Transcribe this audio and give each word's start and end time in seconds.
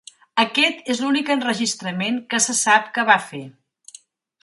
Aquest 0.43 0.89
és 0.93 1.01
l'únic 1.03 1.29
enregistrament 1.35 2.17
que 2.33 2.43
se 2.49 2.59
sap 2.65 2.91
que 2.99 3.09
va 3.11 3.23
fer. 3.31 3.47